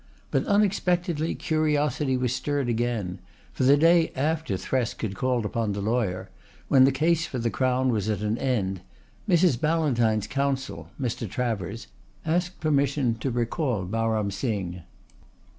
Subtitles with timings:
[0.31, 3.19] But unexpectedly curiosity was stirred again,
[3.53, 6.31] for the day after Thresk had called upon the lawyer,
[6.69, 8.81] when the case for the Crown was at an end,
[9.29, 9.61] Mrs.
[9.61, 11.29] Ballantyne's counsel, Mr.
[11.29, 11.85] Travers,
[12.25, 14.81] asked permission to recall Baram Singh.